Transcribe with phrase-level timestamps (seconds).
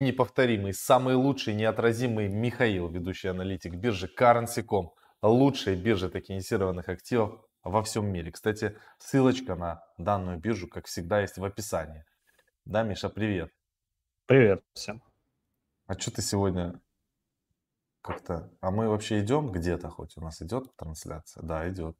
[0.00, 8.06] неповторимый, самый лучший, неотразимый Михаил, ведущий аналитик биржи Currency.com, лучшей биржи токенизированных активов во всем
[8.06, 8.30] мире.
[8.30, 12.04] Кстати, ссылочка на данную биржу, как всегда, есть в описании.
[12.64, 13.50] Да, Миша, привет.
[14.26, 15.02] Привет всем.
[15.86, 16.80] А что ты сегодня
[18.02, 18.50] как-то...
[18.60, 20.16] А мы вообще идем где-то хоть?
[20.16, 21.42] У нас идет трансляция?
[21.42, 21.96] Да, идет.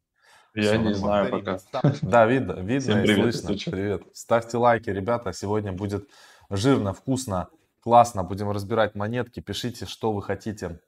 [0.54, 1.58] Я Все, не знаю пока.
[2.02, 3.72] Да, видно, видно и привет, слышно.
[3.72, 4.02] Привет.
[4.12, 5.32] Ставьте лайки, ребята.
[5.32, 6.08] Сегодня будет
[6.50, 7.48] жирно, вкусно,
[7.88, 8.22] классно.
[8.22, 9.40] Будем разбирать монетки.
[9.40, 10.78] Пишите, что вы хотите,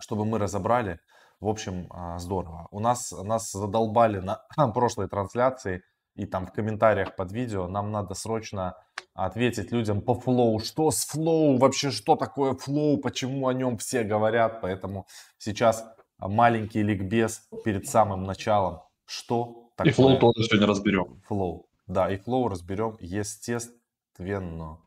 [0.00, 0.98] чтобы мы разобрали.
[1.38, 2.66] В общем, а, здорово.
[2.72, 4.42] У нас нас задолбали на
[4.74, 5.84] прошлой трансляции
[6.16, 7.68] и там в комментариях под видео.
[7.68, 8.74] Нам надо срочно
[9.14, 10.58] ответить людям по Flow.
[10.58, 11.58] Что с Flow?
[11.58, 12.98] Вообще, что такое Flow?
[12.98, 14.60] Почему о нем все говорят?
[14.62, 15.06] Поэтому
[15.38, 15.84] сейчас
[16.18, 18.80] маленький ликбез перед самым началом.
[19.06, 19.92] Что такое?
[19.92, 21.22] И Flow тоже сегодня разберем.
[21.28, 21.68] Flow.
[21.86, 24.80] Да, и Flow разберем, естественно.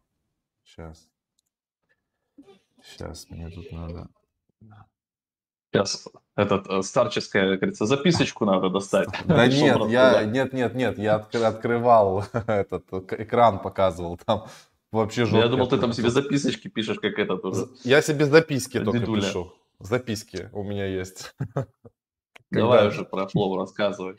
[0.66, 1.13] Сейчас.
[2.84, 4.08] Сейчас мне тут надо...
[5.72, 9.10] Сейчас этот э, старческая, как говорится, записочку надо достать.
[9.26, 14.46] Да нет, я, нет, нет, нет, я открывал этот экран, показывал там
[14.92, 15.40] вообще жестко.
[15.40, 17.68] Я думал, ты там себе записочки пишешь, как этот уже.
[17.84, 19.54] Я себе записки только пишу.
[19.80, 21.36] Записки у меня есть.
[22.52, 24.16] Давай уже про флоу рассказывай.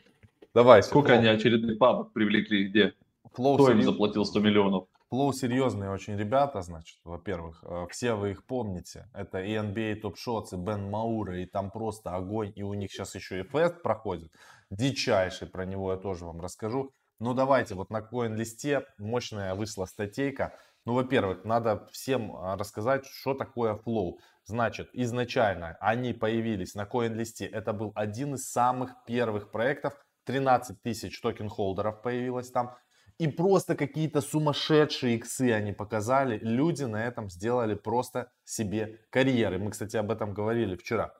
[0.53, 0.83] Давай.
[0.83, 2.93] Сколько они очередных папок привлекли, где?
[3.31, 4.87] Кто им заплатил 100 миллионов?
[5.09, 9.07] Флоу серьезные очень ребята, значит, во-первых, э, все вы их помните.
[9.13, 12.51] Это и NBA Top Shots, и Бен Маура, и там просто огонь.
[12.55, 14.31] И у них сейчас еще и фест проходит.
[14.71, 16.91] Дичайший, про него я тоже вам расскажу.
[17.19, 20.57] Ну давайте, вот на коин-листе мощная вышла статейка.
[20.85, 24.19] Ну, во-первых, надо всем а, рассказать, что такое флоу.
[24.43, 27.45] Значит, изначально они появились на коин-листе.
[27.45, 29.93] Это был один из самых первых проектов.
[30.25, 32.75] 13 тысяч token-holder ов появилось там.
[33.17, 36.37] И просто какие-то сумасшедшие иксы они показали.
[36.39, 39.57] Люди на этом сделали просто себе карьеры.
[39.57, 41.13] Мы, кстати, об этом говорили вчера.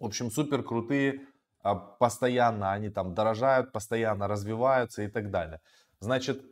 [0.00, 1.26] В общем, супер крутые.
[1.62, 5.60] А, постоянно они там дорожают, постоянно развиваются и так далее.
[6.00, 6.42] Значит,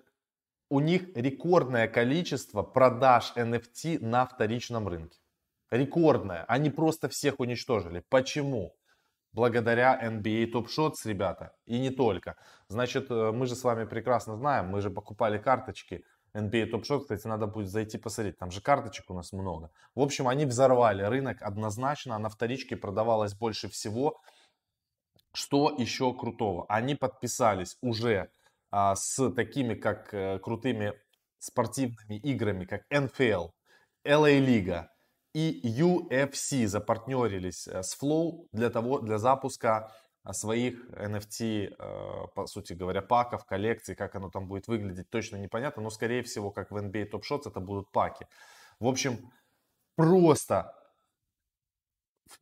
[0.71, 5.19] у них рекордное количество продаж NFT на вторичном рынке.
[5.71, 6.45] Рекордное.
[6.45, 8.05] Они просто всех уничтожили.
[8.09, 8.75] Почему?
[9.35, 12.37] Благодаря NBA Top Shots, ребята, и не только.
[12.69, 17.03] Значит, э, мы же с вами прекрасно знаем, мы же покупали карточки NBA Top Shots,
[17.03, 19.71] кстати, надо будет зайти посмотреть, там же карточек у нас много.
[19.95, 24.21] В общем, они взорвали рынок однозначно, на вторичке продавалось больше всего.
[25.33, 26.65] Что еще крутого?
[26.69, 28.31] Они подписались уже
[28.71, 30.93] а, с такими, как э, крутыми
[31.41, 33.51] спортивными играми, как NFL,
[34.07, 34.94] LA Лига,
[35.35, 39.93] и UFC запартнерились э, с Flow для, того, для запуска
[40.25, 45.37] э, своих NFT, э, по сути говоря, паков, коллекций, как оно там будет выглядеть, точно
[45.37, 48.27] непонятно, но скорее всего, как в NBA Top Shots, это будут паки.
[48.79, 49.33] В общем,
[49.97, 50.73] просто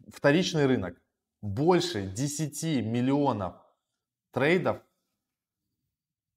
[0.08, 1.00] вторичный рынок
[1.40, 3.56] больше 10 миллионов
[4.32, 4.82] трейдов,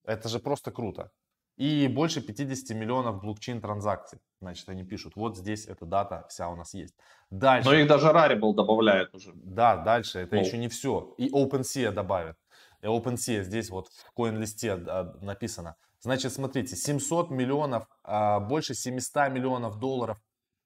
[0.05, 1.11] это же просто круто.
[1.57, 4.19] И больше 50 миллионов блокчейн транзакций.
[4.45, 6.93] Значит, они пишут, вот здесь эта дата вся у нас есть.
[7.31, 7.67] Дальше.
[7.67, 9.31] Но их даже Rarible добавляет уже.
[9.33, 10.19] Да, дальше.
[10.19, 10.39] Это oh.
[10.39, 11.15] еще не все.
[11.17, 12.37] И OpenSea добавят.
[12.83, 15.77] И OpenSea здесь вот в CoinList а, написано.
[15.99, 20.21] Значит, смотрите, 700 миллионов, а, больше 700 миллионов долларов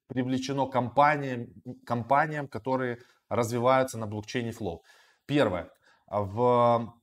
[0.07, 1.47] привлечено компаниям,
[1.85, 2.97] компаниям, которые
[3.29, 4.79] развиваются на блокчейне Flow.
[5.25, 5.69] Первое.
[6.05, 6.93] В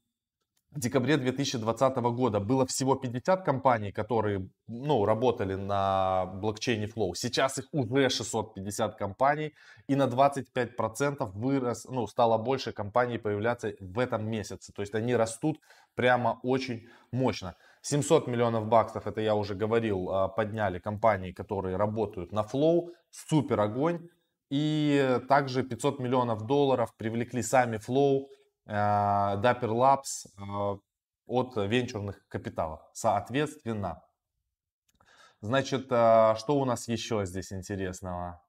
[0.76, 7.12] в декабре 2020 года было всего 50 компаний, которые ну, работали на блокчейне Flow.
[7.14, 9.54] Сейчас их уже 650 компаний
[9.88, 14.72] и на 25% вырос, ну, стало больше компаний появляться в этом месяце.
[14.72, 15.60] То есть они растут
[15.94, 17.54] прямо очень мощно.
[17.80, 22.90] 700 миллионов баксов, это я уже говорил, а, подняли компании, которые работают на Flow.
[23.10, 24.08] Супер огонь.
[24.50, 28.26] И также 500 миллионов долларов привлекли сами Flow
[28.66, 30.78] Dapper Labs э,
[31.26, 32.80] от венчурных капиталов.
[32.92, 34.02] Соответственно,
[35.40, 38.42] значит, э, что у нас еще здесь интересного?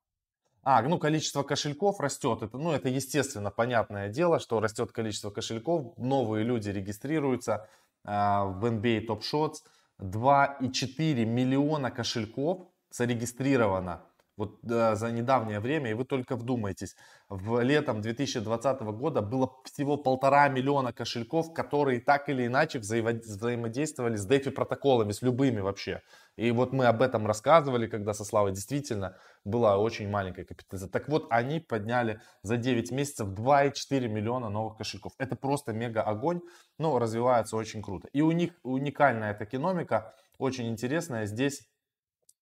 [0.63, 2.41] А, ну, количество кошельков растет.
[2.41, 5.97] Это, ну, это естественно, понятное дело, что растет количество кошельков.
[5.97, 7.69] Новые люди регистрируются
[8.03, 9.57] в NBA Top Shots.
[9.99, 14.03] 2,4 миллиона кошельков зарегистрировано
[14.37, 16.95] вот э, за недавнее время, и вы только вдумайтесь,
[17.27, 24.15] в летом 2020 года было всего полтора миллиона кошельков, которые так или иначе взаимо- взаимодействовали
[24.15, 26.01] с DeFi протоколами, с любыми вообще.
[26.37, 30.91] И вот мы об этом рассказывали, когда со Славой действительно была очень маленькая капитализация.
[30.91, 35.13] Так вот, они подняли за 9 месяцев 2,4 миллиона новых кошельков.
[35.17, 36.41] Это просто мега огонь,
[36.77, 38.07] но развивается очень круто.
[38.13, 41.25] И у них уникальная токеномика, очень интересная.
[41.25, 41.67] Здесь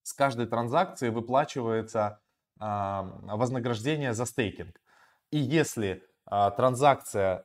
[0.06, 2.20] с каждой транзакции выплачивается
[2.58, 4.80] вознаграждение за стейкинг.
[5.32, 7.42] И если транзакция,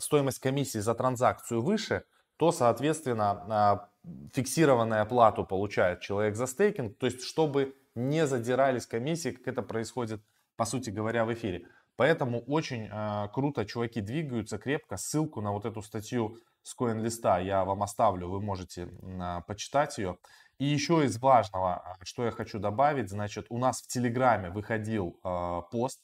[0.00, 2.02] стоимость комиссии за транзакцию выше,
[2.38, 3.88] то, соответственно,
[4.32, 10.20] фиксированную оплату получает человек за стейкинг, то есть чтобы не задирались комиссии, как это происходит,
[10.56, 11.68] по сути говоря, в эфире.
[11.94, 14.96] Поэтому очень э, круто чуваки двигаются крепко.
[14.96, 20.18] Ссылку на вот эту статью с CoinList я вам оставлю, вы можете э, почитать ее.
[20.58, 25.62] И еще из важного, что я хочу добавить, значит, у нас в Телеграме выходил э,
[25.70, 26.00] пост.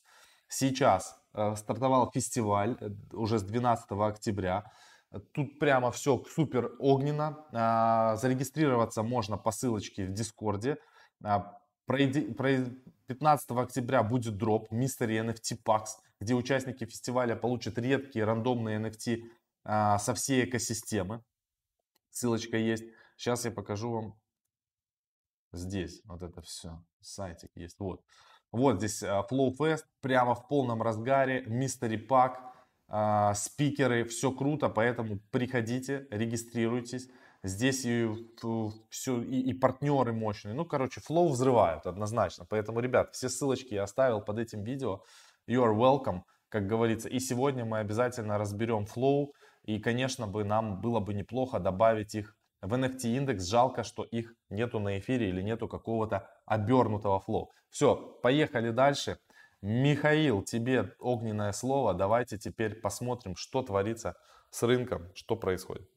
[0.48, 4.70] Сейчас э, стартовал фестиваль э, уже с 12 октября.
[5.32, 7.46] Тут прямо все супер огненно.
[7.52, 10.78] А, зарегистрироваться можно по ссылочке в Дискорде.
[11.86, 19.22] 15 октября будет дроп Mystery NFT Packs, где участники фестиваля получат редкие рандомные NFT
[19.64, 21.22] а, со всей экосистемы.
[22.10, 22.84] Ссылочка есть.
[23.16, 24.21] Сейчас я покажу вам
[25.52, 26.02] здесь.
[26.04, 26.82] Вот это все.
[27.00, 27.78] Сайтик есть.
[27.78, 28.02] Вот.
[28.50, 29.84] Вот здесь а, Flow Fest.
[30.00, 31.44] Прямо в полном разгаре.
[31.44, 32.36] Mystery Pack
[32.94, 37.08] а, спикеры, все круто, поэтому приходите, регистрируйтесь.
[37.42, 38.06] Здесь и,
[38.90, 40.54] все, и, и партнеры мощные.
[40.54, 42.44] Ну, короче, флоу взрывают однозначно.
[42.48, 45.02] Поэтому, ребят, все ссылочки я оставил под этим видео.
[45.48, 46.20] You are welcome,
[46.50, 47.08] как говорится.
[47.08, 49.32] И сегодня мы обязательно разберем Flow.
[49.64, 53.44] И, конечно, бы нам было бы неплохо добавить их в NFT индекс.
[53.44, 57.50] Жалко, что их нету на эфире или нету какого-то обернутого Flow.
[57.70, 59.18] Все, поехали дальше.
[59.60, 61.94] Михаил, тебе огненное слово.
[61.94, 64.16] Давайте теперь посмотрим, что творится
[64.50, 65.88] с рынком, что происходит.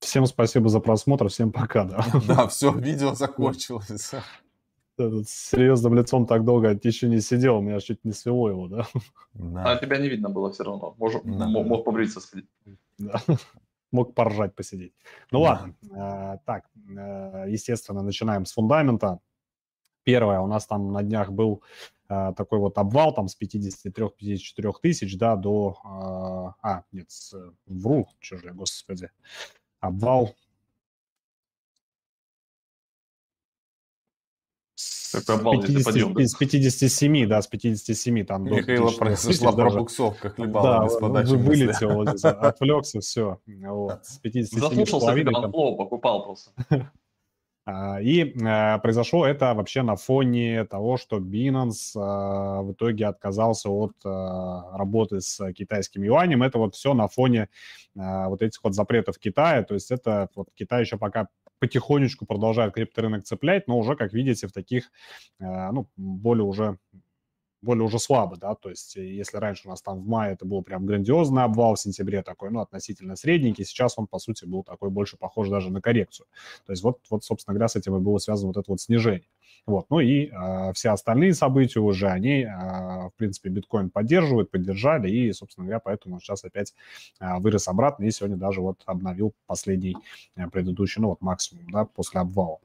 [0.00, 2.04] Всем спасибо за просмотр, всем пока, да.
[2.26, 4.14] Да, все, видео закончилось.
[4.98, 8.86] С серьезным лицом так долго еще не сидел, у меня чуть не свело его, да.
[9.34, 9.72] да.
[9.72, 11.46] А тебя не видно было все равно, Мож, да.
[11.46, 12.48] мог побриться сходить.
[12.98, 13.20] Да.
[13.92, 14.94] Мог поржать, посидеть.
[15.30, 19.20] Ну ладно, а, так, э, естественно, начинаем с фундамента.
[20.02, 21.62] Первое, у нас там на днях был
[22.08, 25.76] а, такой вот обвал там с 53-54 тысяч, да, до...
[25.84, 27.34] А, а нет, с,
[27.66, 29.10] вру, же, господи.
[29.80, 30.34] Обвал
[35.12, 36.26] Какой обвал, 50, подъем, да?
[36.26, 42.08] С 57, да, с 57 там Михаила произошла пробуксовка, хлебала да, без подачи вылетел, вот,
[42.24, 43.38] отвлекся, все.
[43.46, 46.50] Вот, с 57 Заслушался, когда он покупал просто.
[47.64, 53.68] А, и а, произошло это вообще на фоне того, что Binance а, в итоге отказался
[53.70, 56.42] от работы с китайским юанем.
[56.42, 57.48] Это вот все на фоне
[57.94, 59.62] вот этих вот запретов Китая.
[59.62, 61.28] То есть это вот Китай еще пока
[61.62, 64.90] потихонечку продолжает крипторынок цеплять, но уже, как видите, в таких,
[65.38, 66.76] ну, более уже
[67.62, 70.44] более уже слабо, да, то есть э, если раньше у нас там в мае это
[70.44, 74.64] был прям грандиозный обвал, в сентябре такой, ну, относительно средненький, сейчас он, по сути, был
[74.64, 76.26] такой больше похож даже на коррекцию.
[76.66, 79.28] То есть вот, вот собственно говоря, с этим и было связано вот это вот снижение.
[79.64, 85.08] Вот, ну и э, все остальные события уже, они, э, в принципе, биткоин поддерживают, поддержали,
[85.08, 86.74] и, собственно говоря, поэтому он сейчас опять
[87.20, 89.96] э, вырос обратно, и сегодня даже вот обновил последний
[90.34, 92.58] э, предыдущий, ну, вот максимум, да, после обвала.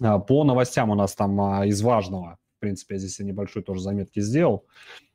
[0.00, 4.64] По новостям у нас там из важного принципе, я здесь небольшой тоже заметки сделал.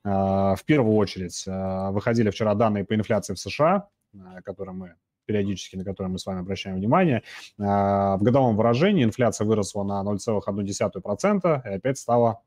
[0.03, 4.95] А, в первую очередь, а, выходили вчера данные по инфляции в США, а, которые мы
[5.25, 7.21] периодически, на которые мы с вами обращаем внимание.
[7.57, 12.41] В годовом выражении инфляция выросла на 0,1% и опять стала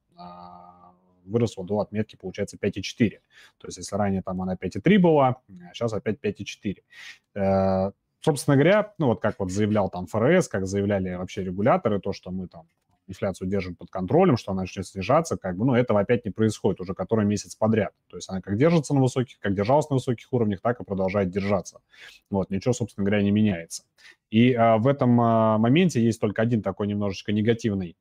[1.24, 3.20] выросла до отметки, получается, 5,4.
[3.58, 5.36] То есть, если ранее там она 5,3 была,
[5.72, 7.92] сейчас опять 5,4.
[8.20, 12.32] Собственно говоря, ну вот как вот заявлял там ФРС, как заявляли вообще регуляторы, то, что
[12.32, 12.66] мы там
[13.08, 16.80] инфляцию держим под контролем, что она начнет снижаться, как бы, ну, этого опять не происходит
[16.80, 17.92] уже который месяц подряд.
[18.08, 21.30] То есть она как держится на высоких, как держалась на высоких уровнях, так и продолжает
[21.30, 21.80] держаться.
[22.30, 23.84] Вот, ничего, собственно говоря, не меняется.
[24.30, 27.96] И а, в этом а, моменте есть только один такой немножечко негативный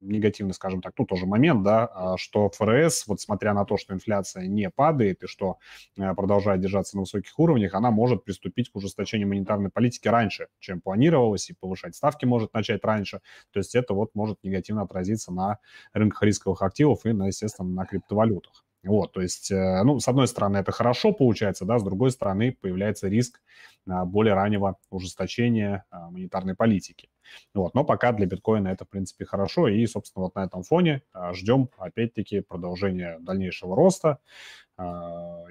[0.00, 3.94] негативный, скажем так, ну, тоже момент, да, а, что ФРС, вот смотря на то, что
[3.94, 5.58] инфляция не падает и что
[5.96, 10.80] э, продолжает держаться на высоких уровнях, она может приступить к ужесточению монетарной политики раньше, чем
[10.80, 13.20] планировалось, и повышать ставки может начать раньше.
[13.52, 15.58] То есть это вот может негативно отразиться на
[15.92, 18.64] рынках рисковых активов и, естественно, на криптовалютах.
[18.82, 22.56] Вот, то есть, э, ну, с одной стороны, это хорошо получается, да, с другой стороны,
[22.58, 23.40] появляется риск
[23.86, 27.10] а, более раннего ужесточения а, монетарной политики.
[27.54, 31.02] Вот, но пока для биткоина это, в принципе, хорошо, и, собственно, вот на этом фоне
[31.12, 34.18] а, ждем, опять-таки, продолжения дальнейшего роста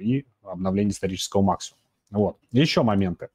[0.02, 1.84] и обновления исторического максимума.
[2.10, 3.30] Вот, еще моменты.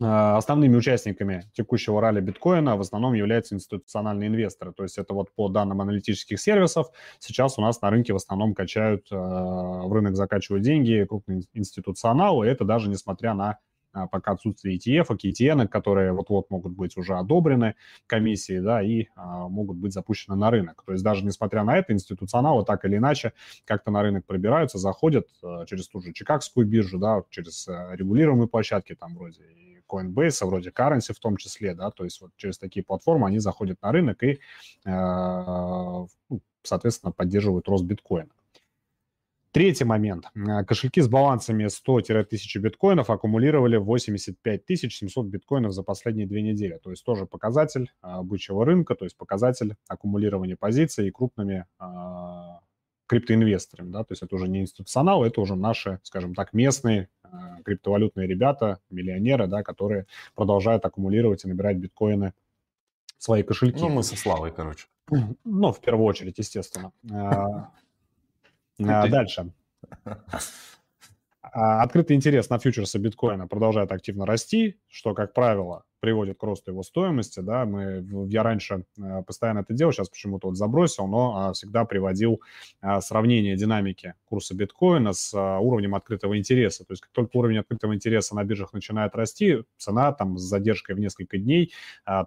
[0.00, 4.72] А, основными участниками текущего ралли биткоина в основном являются институциональные инвесторы.
[4.72, 6.88] То есть это вот по данным аналитических сервисов
[7.20, 12.46] сейчас у нас на рынке в основном качают, а, в рынок закачивают деньги крупные институционалы.
[12.46, 13.58] Это даже несмотря на
[13.94, 17.76] а, пока отсутствие ETF, KTN, которые вот-вот могут быть уже одобрены
[18.08, 20.82] комиссией, да, и а, могут быть запущены на рынок.
[20.84, 23.32] То есть даже несмотря на это, институционалы так или иначе
[23.64, 28.96] как-то на рынок пробираются, заходят а, через ту же Чикагскую биржу, да, через регулируемые площадки,
[28.96, 29.42] там вроде
[29.88, 33.80] Coinbase, вроде Currency в том числе, да, то есть вот через такие платформы они заходят
[33.82, 34.40] на рынок и,
[34.84, 36.06] э,
[36.62, 38.30] соответственно, поддерживают рост биткоина.
[39.52, 40.26] Третий момент.
[40.34, 46.80] Э, кошельки с балансами 100-1000 биткоинов аккумулировали 85 700 биткоинов за последние две недели.
[46.82, 51.66] То есть тоже показатель э, бычьего рынка, то есть показатель аккумулирования позиций и крупными
[53.06, 53.90] криптоинвесторами.
[53.90, 54.04] Да?
[54.04, 57.08] То есть это уже не институционал, это уже наши, скажем так, местные
[57.64, 62.32] криптовалютные ребята, миллионеры, да, которые продолжают аккумулировать и набирать биткоины
[63.18, 63.80] в свои кошельки.
[63.80, 64.86] Ну, мы со Славой, короче.
[65.44, 66.92] Ну, в первую очередь, естественно.
[67.10, 67.70] А,
[68.78, 69.52] дальше.
[71.42, 76.70] А, открытый интерес на фьючерсы биткоина продолжает активно расти, что, как правило, приводит к росту
[76.70, 81.34] его стоимости, да, мы, я раньше э, постоянно это делал, сейчас почему-то вот забросил, но
[81.34, 82.42] а, всегда приводил
[82.82, 87.56] а, сравнение динамики курса биткоина с а, уровнем открытого интереса, то есть как только уровень
[87.56, 91.72] открытого интереса на биржах начинает расти, цена там с задержкой в несколько дней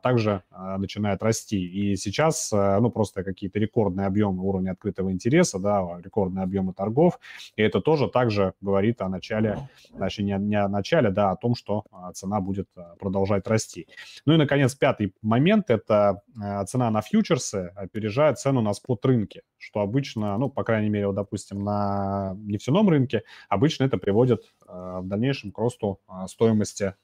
[0.01, 0.41] также
[0.77, 6.73] начинает расти, и сейчас, ну, просто какие-то рекордные объемы уровня открытого интереса, да, рекордные объемы
[6.73, 7.19] торгов,
[7.55, 11.53] и это тоже также говорит о начале, значит, не, не о начале, да, о том,
[11.53, 12.67] что цена будет
[12.99, 13.87] продолжать расти расти.
[14.25, 19.81] Ну и, наконец, пятый момент– это э, цена на фьючерсы опережает цену на спот-рынке, что
[19.81, 25.07] обычно, ну, по крайней мере, вот, допустим, на нефтяном рынке обычно это приводит э, в
[25.07, 26.95] дальнейшем к росту э, стоимости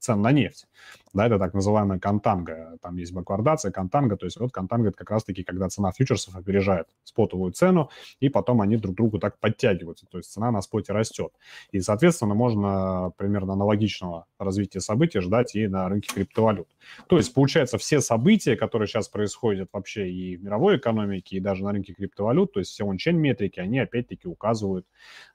[0.00, 0.66] цен на нефть.
[1.12, 2.76] Да, это так называемая контанга.
[2.82, 4.16] Там есть баквардация, контанга.
[4.16, 8.60] То есть вот контанга– это как раз-таки, когда цена фьючерсов опережает спотовую цену, и потом
[8.60, 10.06] они друг другу так подтягиваются.
[10.06, 11.32] То есть цена на споте растет.
[11.70, 16.68] И, соответственно, можно примерно аналогичного развития событий ждать и на рынке криптовалют.
[17.06, 21.62] То есть, получается, все события, которые сейчас происходят вообще и в мировой экономике, и даже
[21.62, 24.86] на рынке криптовалют, то есть все ончейн метрики, они опять-таки указывают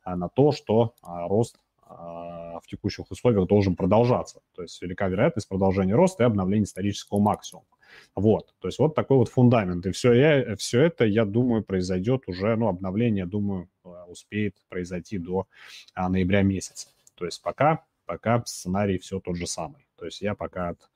[0.04, 4.42] а, на то, что а, рост а, в текущих условиях должен продолжаться.
[4.56, 7.66] То есть велика вероятность продолжения роста и обновления исторического максимума.
[8.16, 9.86] Вот, то есть вот такой вот фундамент.
[9.86, 15.18] И все, я, все это, я думаю, произойдет уже, ну, обновление, думаю, а, успеет произойти
[15.18, 15.48] до
[15.94, 16.90] а, ноября месяца.
[17.16, 19.88] То есть пока, пока сценарий все тот же самый.
[19.96, 20.90] То есть я пока от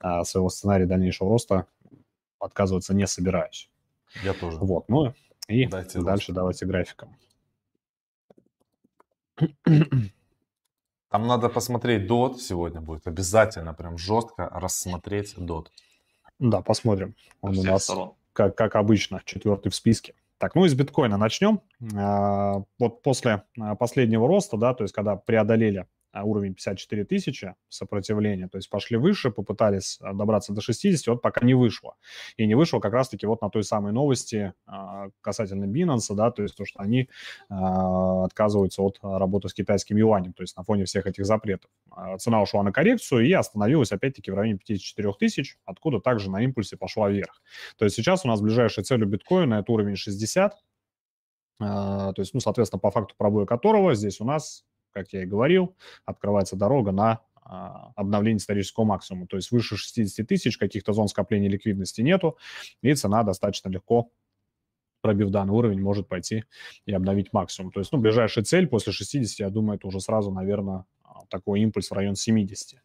[0.00, 1.66] а, своего сценария дальнейшего роста
[2.38, 3.70] отказываться не собираюсь.
[4.22, 4.58] Я тоже.
[4.58, 5.14] Вот, ну
[5.48, 6.36] и Дайте дальше рост.
[6.36, 7.16] давайте графиком.
[11.14, 13.06] Там надо посмотреть DOT сегодня будет.
[13.06, 15.66] Обязательно прям жестко рассмотреть DOT.
[16.40, 17.14] Да, посмотрим.
[17.40, 17.88] Он у нас,
[18.32, 20.14] как, как обычно, четвертый в списке.
[20.38, 21.60] Так, ну из биткоина начнем.
[21.96, 25.86] А, вот после а, последнего роста, да, то есть когда преодолели
[26.22, 31.44] уровень 54 тысячи сопротивления, то есть пошли выше, попытались а, добраться до 60, вот пока
[31.44, 31.96] не вышло.
[32.36, 36.42] И не вышло как раз-таки вот на той самой новости а, касательно Binance, да, то
[36.42, 37.08] есть то, что они
[37.48, 41.70] отказываются от работы с китайским юанем, то есть на фоне всех этих запретов.
[42.18, 46.76] Цена ушла на коррекцию и остановилась опять-таки в районе 54 тысяч, откуда также на импульсе
[46.76, 47.42] пошла вверх.
[47.76, 50.54] То есть сейчас у нас ближайшая цель у биткоина это уровень 60,
[51.58, 55.76] то есть, ну, соответственно, по факту пробоя которого здесь у нас как я и говорил,
[56.06, 59.26] открывается дорога на а, обновление исторического максимума.
[59.26, 62.38] То есть выше 60 тысяч каких-то зон скопления ликвидности нету,
[62.80, 64.10] и цена достаточно легко
[65.02, 66.44] пробив данный уровень, может пойти
[66.86, 67.70] и обновить максимум.
[67.70, 71.60] То есть, ну, ближайшая цель после 60, я думаю, это уже сразу, наверное, а, такой
[71.60, 72.80] импульс в район 70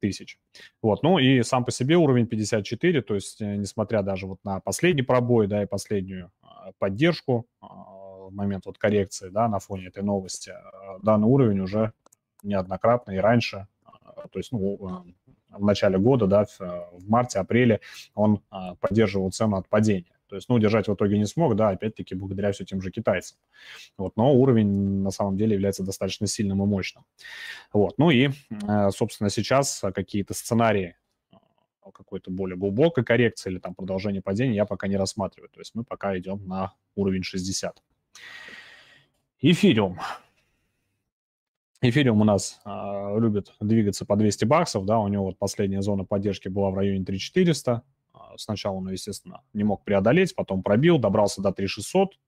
[0.00, 0.38] тысяч.
[0.82, 4.58] Вот, ну и сам по себе уровень 54, то есть, э, несмотря даже вот на
[4.58, 6.72] последний пробой, да, и последнюю а,
[8.24, 11.92] поддержку, момент вот коррекции, да, на фоне этой новости, э, данный уровень уже
[12.42, 16.46] неоднократно и раньше, э, то есть, ну, э, в начале года, да,
[16.92, 17.80] в марте-апреле
[18.16, 18.40] он
[18.80, 20.10] поддерживал цену от падения.
[20.28, 23.38] То есть, ну, удержать в итоге не смог, да, опять-таки благодаря все тем же китайцам.
[23.96, 27.04] Вот, но уровень на самом деле является достаточно сильным и мощным.
[27.72, 28.30] Вот, ну и,
[28.90, 30.96] собственно, сейчас какие-то сценарии
[31.92, 35.50] какой-то более глубокой коррекции или там продолжение падения я пока не рассматриваю.
[35.50, 37.82] То есть мы пока идем на уровень 60.
[39.40, 39.98] Эфириум.
[41.82, 46.04] Эфириум у нас э, любит двигаться по 200 баксов, да, у него вот последняя зона
[46.04, 47.82] поддержки была в районе 3400.
[48.14, 52.18] А, сначала он, естественно, не мог преодолеть, потом пробил, добрался до 3600.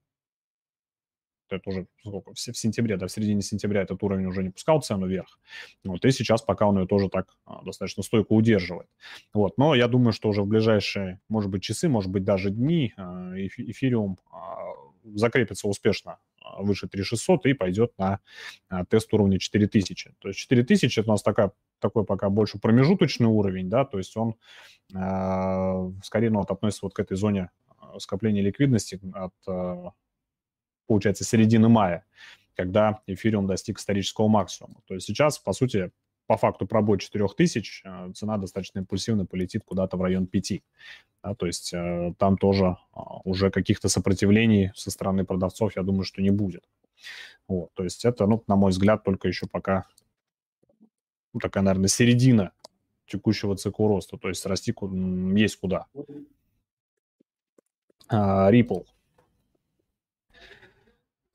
[1.49, 5.07] Это уже сколько, в сентябре, да, в середине сентября этот уровень уже не пускал цену
[5.07, 5.38] вверх.
[5.85, 8.88] Вот, и сейчас пока он ее тоже так а, достаточно стойко удерживает.
[9.33, 12.93] Вот, но я думаю, что уже в ближайшие, может быть, часы, может быть, даже дни
[12.97, 14.19] эфириум
[15.14, 18.20] закрепится успешно а, выше 3600 и пойдет на
[18.68, 20.14] а, тест уровня 4000.
[20.18, 24.16] То есть 4000 это у нас такая, такой пока больше промежуточный уровень, да, то есть
[24.16, 24.36] он
[24.94, 27.50] э, скорее ну, вот, относится вот к этой зоне
[27.98, 29.32] скопления ликвидности от,
[30.86, 32.04] получается, середины мая,
[32.54, 34.80] когда эфириум достиг исторического максимума.
[34.86, 35.92] То есть сейчас, по сути,
[36.26, 40.62] по факту пробой 4000 э, цена достаточно импульсивно полетит куда-то в район 5.
[41.23, 46.04] Да, то есть э, там тоже э, уже каких-то сопротивлений со стороны продавцов, я думаю,
[46.04, 46.68] что не будет.
[47.49, 49.87] Вот, то есть это, ну, на мой взгляд, только еще пока
[51.33, 52.52] ну, такая, наверное, середина
[53.06, 54.16] текущего цикла роста.
[54.16, 54.75] То есть расти
[55.37, 55.87] есть куда.
[58.09, 58.87] А, Ripple.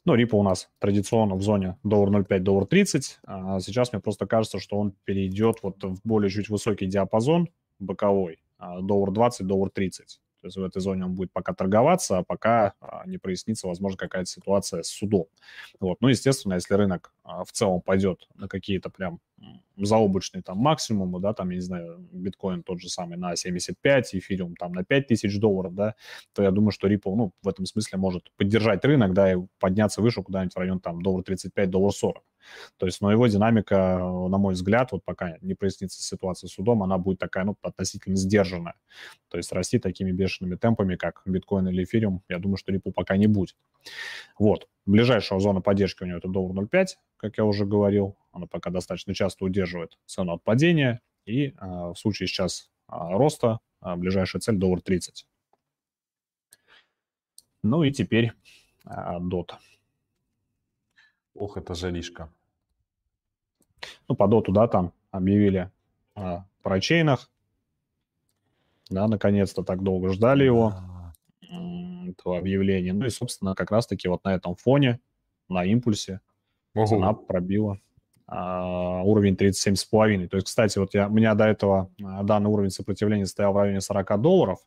[0.03, 3.19] Ну, Ripple у нас традиционно в зоне доллар 0,5, доллар 30.
[3.23, 8.41] А сейчас мне просто кажется, что он перейдет вот в более чуть высокий диапазон боковой.
[8.57, 10.19] А, доллар 20, доллар 30.
[10.41, 13.97] То есть в этой зоне он будет пока торговаться, а пока а, не прояснится, возможно,
[13.97, 15.27] какая-то ситуация с судом.
[15.79, 16.01] Вот.
[16.01, 19.19] Ну, естественно, если рынок а, в целом пойдет на какие-то прям
[19.77, 24.55] заоблачные там максимумы, да, там, я не знаю, биткоин тот же самый на 75, эфириум
[24.55, 25.95] там на 5000 долларов, да,
[26.33, 30.01] то я думаю, что Ripple, ну, в этом смысле может поддержать рынок, да, и подняться
[30.01, 32.23] выше куда-нибудь в район там доллар 35, доллар 40.
[32.77, 36.83] То есть, но его динамика, на мой взгляд, вот пока не прояснится ситуация с судом,
[36.83, 38.75] она будет такая, ну, относительно сдержанная.
[39.29, 43.17] То есть расти такими бешеными темпами, как биткоин или эфириум, я думаю, что Ripple пока
[43.17, 43.55] не будет.
[44.39, 44.67] Вот.
[44.85, 48.17] Ближайшая зона поддержки у него это доллар 0,5, как я уже говорил.
[48.31, 51.01] Она пока достаточно часто удерживает цену от падения.
[51.25, 55.27] И а, в случае сейчас а, роста а, ближайшая цель доллар 30.
[57.63, 58.33] Ну и теперь
[58.85, 59.51] а, DOT.
[61.35, 62.31] Ох, это жаришка.
[64.07, 65.71] Ну, по доту, да, там объявили
[66.15, 67.29] о парачейнах.
[68.89, 70.75] Да, наконец-то так долго ждали его,
[71.41, 72.93] этого объявления.
[72.93, 74.99] Ну и, собственно, как раз-таки вот на этом фоне,
[75.49, 76.21] на импульсе,
[76.73, 76.85] Ого.
[76.85, 77.77] цена пробила а,
[78.33, 80.27] уровень 37,5.
[80.29, 83.57] То есть, кстати, вот я, у меня до этого а, данный уровень сопротивления стоял в
[83.57, 84.59] районе 40 долларов,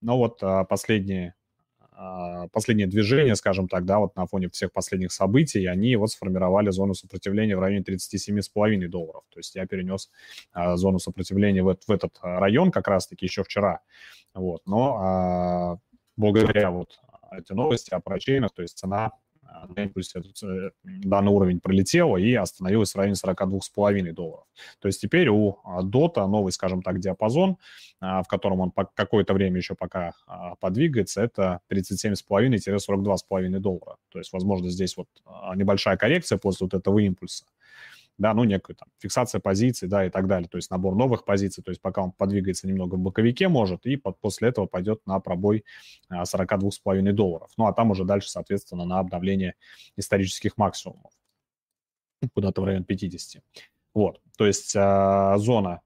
[0.00, 1.34] но вот а, последние
[2.02, 6.70] а, последнее движение, скажем так, да, вот на фоне всех последних событий, они вот сформировали
[6.70, 9.22] зону сопротивления в районе 37,5 долларов.
[9.28, 10.10] То есть я перенес
[10.52, 13.80] а, зону сопротивления в, в этот район как раз-таки еще вчера.
[14.32, 14.62] Вот.
[14.64, 15.76] Но а,
[16.16, 16.98] благодаря вот
[17.30, 19.12] этой новости о парачейнах, то есть цена
[19.68, 24.44] на импульсе э, данный уровень пролетела и остановилась в районе 42,5 долларов.
[24.80, 27.56] То есть теперь у Дота новый, скажем так, диапазон,
[28.00, 33.96] а, в котором он какое-то время еще пока а, подвигается, это 37,5-42,5 доллара.
[34.10, 37.44] То есть, возможно, здесь вот а, небольшая коррекция после вот этого импульса
[38.20, 41.64] да, ну, некая там фиксация позиций, да, и так далее, то есть набор новых позиций,
[41.64, 45.18] то есть пока он подвигается немного в боковике может, и под, после этого пойдет на
[45.20, 45.64] пробой
[46.12, 47.50] 42,5 долларов.
[47.56, 49.54] Ну, а там уже дальше, соответственно, на обновление
[49.96, 51.12] исторических максимумов,
[52.34, 53.42] куда-то в район 50.
[53.94, 55.80] Вот, то есть а, зона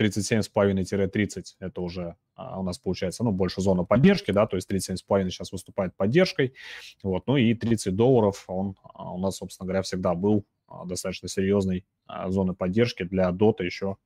[0.00, 5.30] 37,5-30 это уже а, у нас получается, ну, больше зона поддержки, да, то есть 37,5
[5.30, 6.54] сейчас выступает поддержкой,
[7.02, 10.53] вот, ну и 30 долларов он а, у нас, собственно говоря, всегда был а,
[10.86, 13.96] достаточно серьезной а, зоны поддержки для Дота еще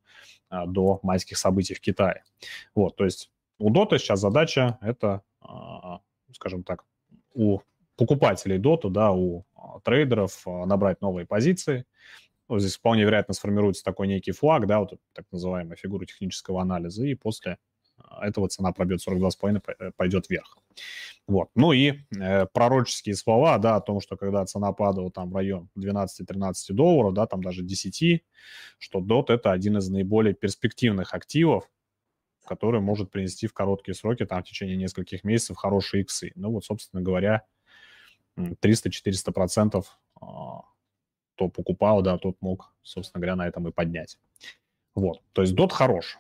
[0.49, 2.25] а, до майских событий в Китае.
[2.75, 5.23] Вот, то есть у Дота сейчас задача это,
[6.33, 6.85] скажем так,
[7.35, 7.61] у
[7.97, 9.45] покупателей Дота, да, у
[9.83, 11.85] трейдеров набрать новые позиции.
[12.47, 17.05] Вот здесь вполне вероятно сформируется такой некий флаг, да, вот так называемая фигура технического анализа,
[17.05, 17.59] и после
[18.21, 20.59] этого цена пробьет 42,5, пойдет вверх.
[21.27, 21.51] Вот.
[21.55, 25.69] Ну и э, пророческие слова, да, о том, что когда цена падала там в район
[25.79, 28.25] 12-13 долларов, да, там даже 10,
[28.79, 31.69] что DOT это один из наиболее перспективных активов,
[32.47, 36.33] который может принести в короткие сроки, там, в течение нескольких месяцев, хорошие иксы.
[36.35, 37.45] Ну вот, собственно говоря,
[38.39, 39.85] 300-400%
[40.21, 40.61] а,
[41.35, 44.19] кто покупал, да, тот мог, собственно говоря, на этом и поднять.
[44.95, 46.19] Вот, то есть DOT хорош.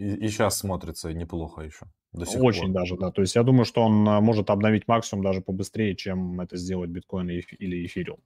[0.00, 1.86] И, и сейчас смотрится неплохо еще.
[2.12, 2.72] До сих Очень пор.
[2.72, 3.10] даже, да.
[3.10, 6.88] То есть я думаю, что он а, может обновить максимум даже побыстрее, чем это сделать
[6.88, 8.18] биткоин или эфириум.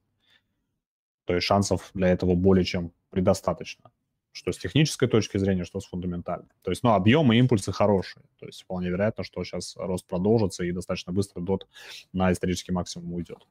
[1.25, 3.91] То есть шансов для этого более чем предостаточно.
[4.31, 6.49] Что с технической точки зрения, что с фундаментальной.
[6.61, 8.23] То есть, ну, объемы и импульсы хорошие.
[8.39, 11.67] То есть вполне вероятно, что сейчас рост продолжится и достаточно быстро DOT
[12.13, 13.45] на исторический максимум уйдет.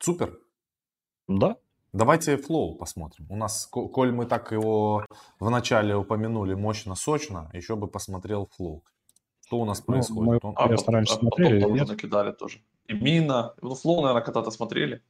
[0.00, 0.40] Супер.
[1.28, 1.56] Да,
[1.92, 3.26] Давайте Flow посмотрим.
[3.28, 5.04] У нас, коль мы так его
[5.38, 8.82] вначале упомянули мощно-сочно, еще бы посмотрел Flow.
[9.46, 10.42] Что у нас ну, происходит?
[10.42, 10.54] Мы, Он...
[10.56, 12.62] А, стараемся а, смотрели потом тоже накидали тоже.
[12.86, 13.54] И Mina.
[13.60, 15.02] Ну, Flow, наверное, когда-то смотрели.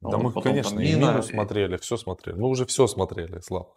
[0.00, 1.22] Да, мы, конечно, и Мину и...
[1.22, 2.36] смотрели, все смотрели.
[2.36, 3.68] Мы уже все смотрели, Слав.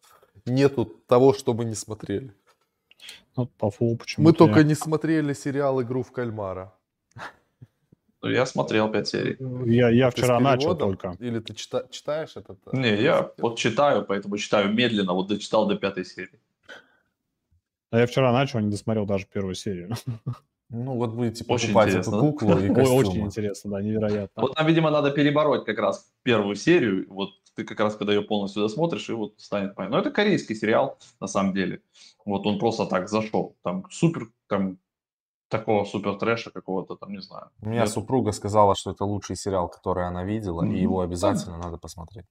[0.45, 2.33] Нету того, что мы не смотрели.
[3.37, 6.73] Ну, по Flow почему Мы только не смотрели сериал «Игру в кальмара».
[8.21, 9.37] Ну, я смотрел пять серий.
[9.65, 11.15] Я, я Ты вчера начал только.
[11.19, 12.59] Или ты чита- читаешь этот?
[12.67, 16.39] э, Не, я вот читаю, поэтому читаю медленно, вот дочитал до пятой серии.
[17.91, 19.91] А я вчера начал, не досмотрел даже первую серию.
[20.69, 22.97] Ну, вот будете Очень покупать интересно, эту куклу и Ой, костюмы.
[22.99, 24.41] очень интересно, да, невероятно.
[24.43, 27.07] Вот нам, видимо, надо перебороть как раз первую серию.
[27.09, 29.97] Вот ты как раз, когда ее полностью досмотришь, и вот станет понятно.
[29.97, 31.81] Но это корейский сериал, на самом деле.
[32.25, 33.55] Вот он просто так зашел.
[33.63, 34.77] Там супер, там
[35.49, 37.49] такого супер трэша какого-то, там, не знаю.
[37.61, 37.89] У меня Нет.
[37.89, 40.71] супруга сказала, что это лучший сериал, который она видела, Мгм.
[40.75, 42.25] и его обязательно надо посмотреть.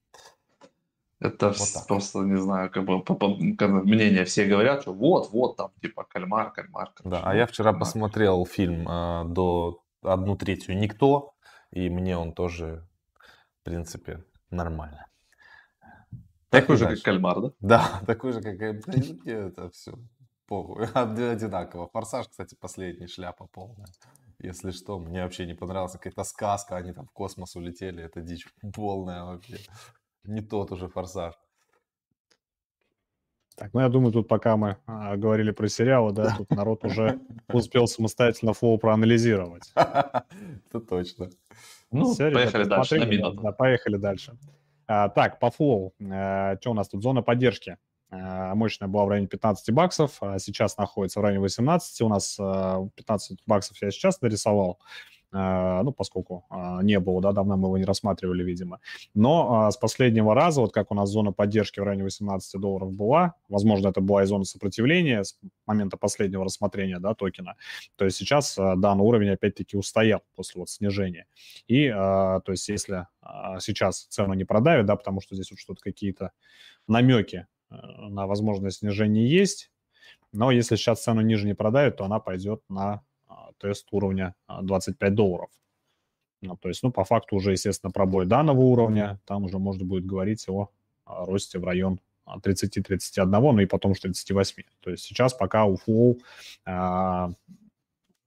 [1.21, 1.87] Это Вот так.
[1.87, 6.05] просто, не знаю, как бы, по- по- мнение все говорят, что вот, вот, там, типа,
[6.09, 6.91] кальмар, кальмар.
[7.03, 7.79] Да, короче, а ну, я вчера кальмар.
[7.79, 11.33] посмотрел фильм э, до одну третью «Никто»,
[11.71, 12.87] и мне он тоже,
[13.61, 15.07] в принципе, нормально.
[16.49, 17.03] Такой же, дальше.
[17.03, 17.51] как кальмар, да?
[17.59, 19.93] Да, такой же, как это все
[20.49, 20.87] похуй.
[20.95, 21.87] Од- Одинаково.
[21.87, 23.87] Форсаж, кстати, последний, шляпа полная.
[24.39, 28.47] Если что, мне вообще не понравилась какая-то сказка, они там в космос улетели, это дичь
[28.75, 29.57] полная вообще.
[30.23, 31.35] Не тот уже форсаж.
[33.55, 37.19] Так, ну я думаю, тут пока мы а, говорили про сериалы, да, тут народ уже
[37.53, 39.73] успел самостоятельно Flow проанализировать.
[39.75, 41.29] Это точно.
[41.91, 44.37] Ну, ребята, поехали дальше, да, поехали дальше.
[44.87, 45.93] А, так, по Flow.
[45.99, 47.03] что у нас тут?
[47.03, 47.77] Зона поддержки.
[48.11, 52.01] А, мощная была в районе 15 баксов, а сейчас находится в районе 18.
[52.01, 54.79] У нас а, 15 баксов я сейчас нарисовал.
[55.31, 56.47] А, ну, поскольку
[56.81, 58.79] не было, да, давно мы его не рассматривали, видимо.
[59.13, 63.35] Но с последнего раза, вот как у нас зона поддержки в районе 18 долларов была,
[63.47, 67.57] возможно, это была и зона сопротивления с момента последнего рассмотрения, да, токена,
[67.95, 71.27] то есть сейчас данный уровень опять-таки устоял после вот снижения.
[71.67, 73.05] И, то есть, если
[73.59, 76.31] сейчас цену не продавит, да, потому что здесь вот что-то какие-то
[76.87, 79.71] намеки на возможное снижение есть,
[80.31, 84.61] но если сейчас цену ниже не продавит, то она пойдет на а, тест уровня а,
[84.61, 85.49] 25 долларов.
[86.41, 90.05] Ну, то есть, ну, по факту уже, естественно, пробой данного уровня, там уже можно будет
[90.05, 90.69] говорить о
[91.05, 94.63] а, росте в район а, 30-31, ну и потом уж 38.
[94.79, 96.19] То есть сейчас пока у Flow
[96.65, 97.31] а,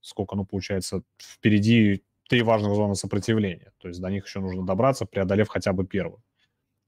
[0.01, 3.73] сколько, ну, получается, впереди три важных зоны сопротивления.
[3.79, 6.23] То есть до них еще нужно добраться, преодолев хотя бы первую.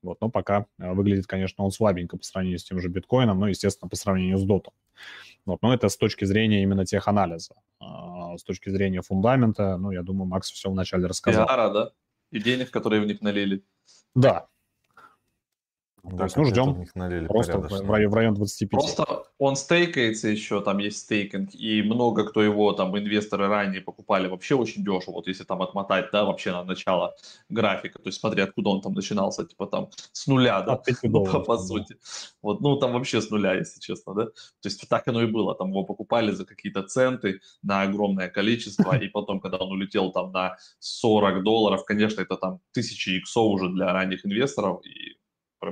[0.04, 3.48] Вот, но пока а, выглядит, конечно, он слабенько по сравнению с тем же биткоином, но,
[3.48, 4.74] естественно, по сравнению с дотом.
[5.46, 7.54] Вот, но это с точки зрения именно теханализа.
[7.80, 11.46] А, с точки зрения фундамента, ну, я думаю, Макс все вначале рассказал.
[11.46, 11.92] Пиара, да?
[12.30, 13.64] И денег, которые в них налили.
[14.14, 14.48] Да,
[16.04, 18.70] Да, есть, ну, как-то ждем в них налили просто в, в район, в район 25.
[18.70, 24.28] Просто он стейкается еще, там есть стейкинг, и много кто его, там, инвесторы ранее покупали
[24.28, 27.14] вообще очень дешево, вот если там отмотать, да, вообще на начало
[27.48, 30.96] графика, то есть смотри, откуда он там начинался, типа там с нуля, да, От 5
[31.04, 31.62] ну, по, долларов, по да.
[31.62, 31.96] сути.
[32.42, 34.24] Вот, ну, там вообще с нуля, если честно, да.
[34.26, 35.54] То есть так оно и было.
[35.54, 40.32] Там его покупали за какие-то центы на огромное количество, и потом, когда он улетел там
[40.32, 45.16] на 40 долларов, конечно, это там тысячи иксов уже для ранних инвесторов, и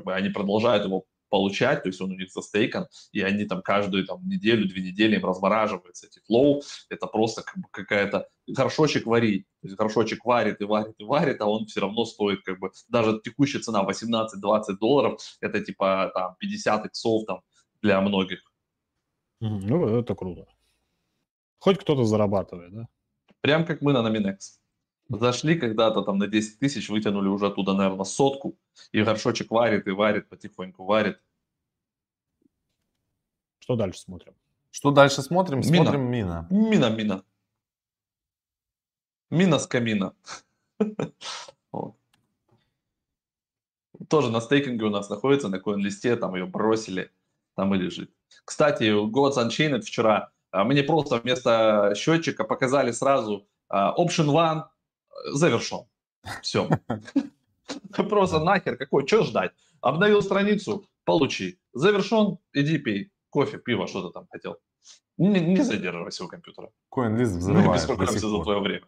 [0.07, 4.20] они продолжают его получать, то есть он у них застейкан, и они там каждую там
[4.28, 9.68] неделю, две недели им размораживаются эти флоу, это просто как бы какая-то горшочек варить, то
[9.68, 13.18] есть горшочек варит и варит и варит, а он все равно стоит как бы, даже
[13.24, 14.28] текущая цена 18-20
[14.78, 17.40] долларов, это типа там 50 иксов там
[17.81, 18.40] для многих.
[19.40, 20.46] Ну, это круто.
[21.61, 22.88] Хоть кто-то зарабатывает, да?
[23.40, 24.62] Прям как мы на Nominex.
[25.18, 28.57] Зашли когда-то там на 10 тысяч, вытянули уже оттуда, наверное, сотку,
[28.92, 31.18] и горшочек варит и варит, потихоньку варит.
[33.59, 34.35] Что дальше смотрим?
[34.70, 35.61] Что дальше смотрим?
[35.61, 35.85] Мина.
[35.85, 36.46] Смотрим Мина.
[36.51, 37.25] Мина, мина.
[39.31, 40.14] Мина с камина.
[41.72, 41.96] Вот.
[44.09, 47.11] Тоже на стейкинге у нас находится, на коин-листе, там ее бросили,
[47.55, 48.11] там и лежит.
[48.44, 54.64] Кстати, Gods Unchained вчера а, мне просто вместо счетчика показали сразу а, Option One
[55.27, 55.87] завершен.
[56.42, 56.68] Все.
[57.96, 59.53] Просто нахер, какой, что ждать?
[59.81, 61.59] Обновил страницу, получи.
[61.72, 63.11] Завершен, иди пей.
[63.31, 64.59] Кофе, пиво, что ты там хотел.
[65.16, 66.70] Не, не задерживайся у компьютера.
[66.90, 68.85] Коин-лист Мы взрывает до беспокоимся за твое время.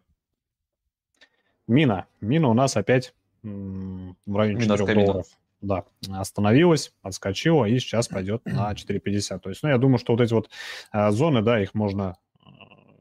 [1.67, 2.07] Мина.
[2.21, 5.07] Мина у нас опять м, в районе Мина с 4 камином.
[5.07, 5.27] долларов.
[5.61, 9.39] Да, остановилась, отскочила и сейчас пойдет на 4,50.
[9.39, 10.51] То есть, ну, я думаю, что вот эти вот
[10.93, 12.49] а, зоны, да, их можно, а,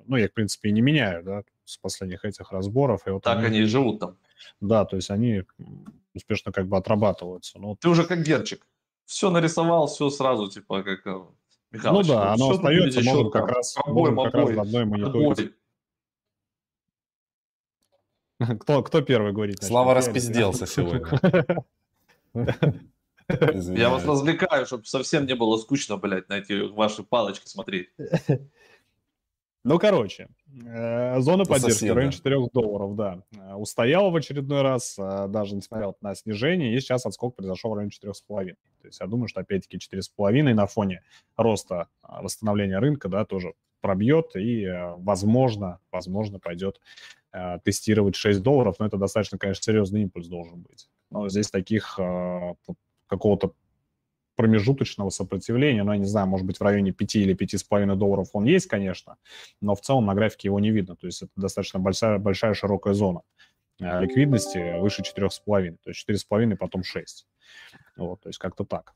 [0.05, 3.07] ну, я, в принципе, и не меняю, да, с последних этих разборов.
[3.07, 4.17] И вот Так они и живут там.
[4.59, 5.43] Да, то есть они
[6.13, 7.59] успешно как бы отрабатываются.
[7.59, 8.67] Ну, Ты уже как Герчик.
[9.05, 11.05] Все нарисовал, все сразу, типа, как...
[11.05, 11.35] э, ну
[11.71, 15.53] Михалыч, да, оно остается, можем как раз, Обои, можем как раз обои, в одной мониторить.
[18.59, 19.63] Кто, кто первый говорит?
[19.63, 21.07] Слава распизделся сегодня.
[23.29, 27.89] Я вас развлекаю, чтобы совсем не было скучно, блядь, на эти ваши палочки смотреть.
[29.65, 30.27] Ну, короче,
[30.65, 33.23] э, зона поддержки в районе 4 долларов, да.
[33.37, 37.75] Э, устояла в очередной раз, э, даже несмотря на снижение, и сейчас отскок произошел в
[37.75, 38.55] районе 4,5.
[38.81, 41.01] То есть я думаю, что опять-таки 4,5 на фоне
[41.37, 46.79] роста восстановления рынка, да, тоже пробьет и, возможно, возможно, пойдет
[47.63, 50.87] тестировать 6 долларов, но это достаточно, конечно, серьезный импульс должен быть.
[51.09, 51.99] Но здесь таких
[53.07, 53.53] какого-то
[54.35, 58.45] промежуточного сопротивления, ну, я не знаю, может быть, в районе 5 или 5,5 долларов он
[58.45, 59.17] есть, конечно,
[59.61, 62.93] но в целом на графике его не видно, то есть это достаточно большая, большая широкая
[62.93, 63.21] зона
[63.79, 67.27] э, ликвидности выше 4,5, то есть 4,5, потом 6.
[67.97, 68.93] Вот, то есть как-то так.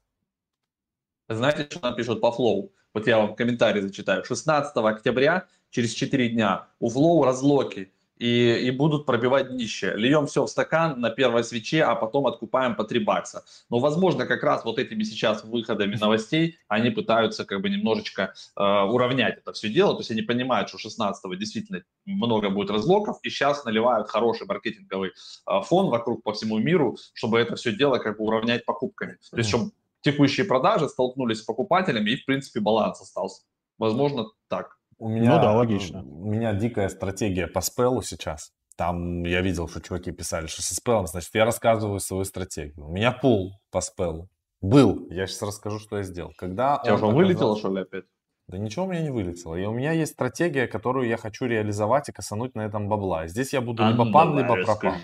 [1.30, 2.74] Знаете, что нам пишут по Flow?
[2.94, 4.24] Вот я вам комментарий зачитаю.
[4.24, 9.94] 16 октября, через 4 дня, у Flow разлоки и, и будут пробивать днище.
[9.96, 13.44] Льем все в стакан на первой свече, а потом откупаем по 3 бакса.
[13.70, 18.62] Но, возможно, как раз вот этими сейчас выходами новостей они пытаются как бы немножечко э,
[18.62, 19.94] уравнять это все дело.
[19.94, 25.12] То есть они понимают, что 16-го действительно много будет разлоков, и сейчас наливают хороший маркетинговый
[25.12, 29.18] э, фон вокруг по всему миру, чтобы это все дело как бы уравнять покупками.
[29.32, 33.44] То есть, чтобы текущие продажи столкнулись с покупателями, и, в принципе, баланс остался.
[33.78, 34.77] Возможно, так.
[35.00, 36.04] У меня, ну да, логично.
[36.04, 38.52] У меня дикая стратегия по спелу сейчас.
[38.76, 42.86] Там я видел, что чуваки писали, что со спелом, значит, я рассказываю свою стратегию.
[42.86, 44.30] У меня пул по спелу.
[44.62, 45.08] Был.
[45.10, 46.34] Я сейчас расскажу, что я сделал.
[46.38, 48.06] Когда Тебя уже вылетело, что ли, опять?
[48.48, 49.56] Да ничего у меня не вылетело.
[49.56, 53.28] И у меня есть стратегия, которую я хочу реализовать и косануть на этом бабла.
[53.28, 54.96] Здесь я буду а, либо ну, пан, либо пропан.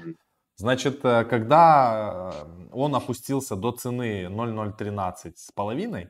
[0.55, 6.09] Значит, э, когда э, он опустился до цены 0,013 с половиной,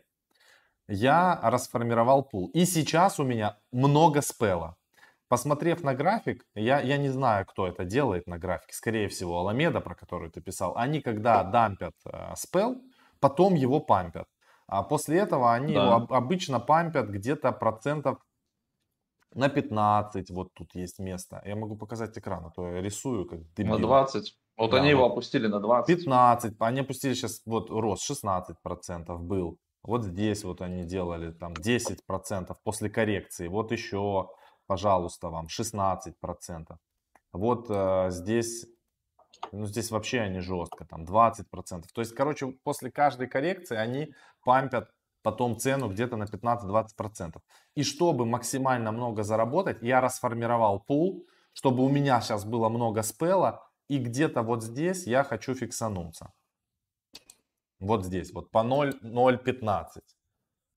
[0.93, 2.49] я расформировал пул.
[2.53, 4.75] И сейчас у меня много спела.
[5.27, 9.81] Посмотрев на график, я, я не знаю, кто это делает на графике, скорее всего, Аламеда,
[9.81, 12.75] про которую ты писал, они когда дампят э, спел,
[13.19, 14.27] потом его пампят.
[14.67, 15.85] А после этого они да.
[15.85, 18.19] его обычно пампят где-то процентов
[19.33, 21.41] на 15, вот тут есть место.
[21.45, 23.73] Я могу показать экран, а то я рисую как дебил.
[23.73, 24.37] На 20.
[24.57, 25.97] Вот да, они его опустили на 20.
[25.97, 29.57] 15, они опустили сейчас, вот рост 16% был.
[29.83, 33.47] Вот здесь вот они делали там 10% после коррекции.
[33.47, 34.29] Вот еще,
[34.65, 36.77] пожалуйста, вам 16%.
[37.33, 38.65] Вот э, здесь,
[39.51, 41.43] ну здесь вообще они жестко, там 20%.
[41.93, 44.13] То есть, короче, после каждой коррекции они
[44.45, 44.89] пампят
[45.21, 47.41] потом цену где-то на 15-20%.
[47.75, 53.67] И чтобы максимально много заработать, я расформировал пул, чтобы у меня сейчас было много спела,
[53.89, 56.31] и где-то вот здесь я хочу фиксануться.
[57.83, 60.03] Вот здесь, вот по 0,015.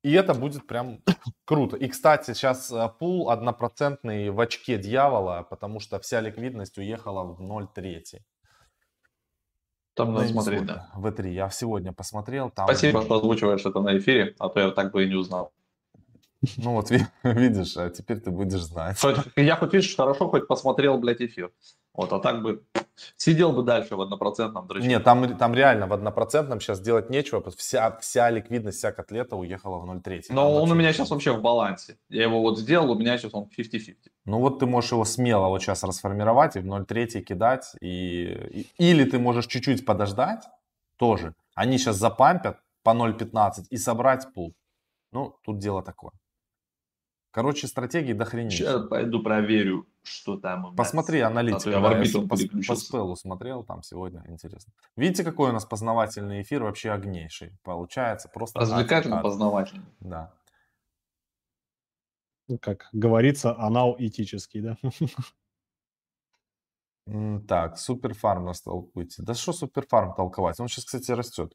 [0.03, 0.99] И это будет прям
[1.45, 1.77] круто.
[1.77, 7.41] И, кстати, сейчас э, пул однопроцентный в очке дьявола, потому что вся ликвидность уехала в
[7.41, 8.21] 0,3.
[9.95, 10.91] Там надо смотреть, да.
[10.95, 12.51] В 3 Я сегодня посмотрел.
[12.51, 12.67] Там...
[12.67, 15.53] Спасибо, что озвучиваешь это на эфире, а то я так бы и не узнал.
[16.57, 16.91] Ну вот
[17.23, 19.01] видишь, а теперь ты будешь знать.
[19.37, 21.53] Я хоть видишь, хорошо хоть посмотрел, блядь, эфир.
[21.95, 22.65] Вот, а так бы
[23.17, 24.89] сидел бы дальше в однопроцентном дрочке.
[24.89, 29.79] Нет, там, там реально в однопроцентном сейчас делать нечего, вся, вся ликвидность, вся котлета уехала
[29.79, 30.27] в 0,3.
[30.31, 31.99] Но он у меня сейчас вообще в балансе.
[32.09, 33.97] Я его вот сделал, у меня сейчас он 50-50.
[34.25, 37.75] Ну вот ты можешь его смело вот сейчас расформировать и в 0,3 кидать.
[37.81, 40.45] И, и, или ты можешь чуть-чуть подождать
[40.97, 41.35] тоже.
[41.55, 44.55] Они сейчас запампят по 0,15 и собрать пул.
[45.13, 46.13] Ну, тут дело такое.
[47.37, 48.57] Короче, стратегии дохренища.
[48.57, 50.77] Сейчас пойду проверю, что там у нас.
[50.79, 51.69] Посмотри аналитику.
[51.69, 54.73] А я, да, я по, по спелу смотрел, там сегодня интересно.
[54.97, 57.53] Видите, какой у нас познавательный эфир, вообще огнейший.
[57.63, 58.61] Получается просто...
[58.61, 59.85] Развлекательно познавательный.
[60.01, 60.33] Да.
[62.49, 64.79] Ну, как говорится, анал этический, да?
[67.47, 69.23] Так, суперфарм нас толкуйте.
[69.23, 70.59] Да что суперфарм толковать?
[70.59, 71.55] Он сейчас, кстати, растет.